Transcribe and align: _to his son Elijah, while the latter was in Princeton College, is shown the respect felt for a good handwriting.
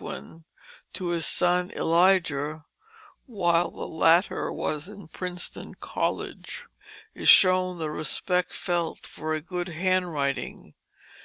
_to 0.92 1.06
his 1.10 1.24
son 1.24 1.70
Elijah, 1.76 2.64
while 3.26 3.70
the 3.70 3.86
latter 3.86 4.52
was 4.52 4.88
in 4.88 5.06
Princeton 5.06 5.76
College, 5.76 6.66
is 7.14 7.28
shown 7.28 7.78
the 7.78 7.88
respect 7.88 8.52
felt 8.52 9.06
for 9.06 9.32
a 9.32 9.40
good 9.40 9.68
handwriting. 9.68 10.74